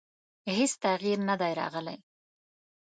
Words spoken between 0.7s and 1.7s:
تغیر نه دی